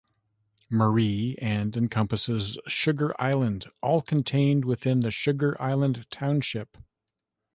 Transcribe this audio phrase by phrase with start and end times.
[0.67, 6.75] Marie and encompasses Sugar Island, all contained within the Sugar Island Township.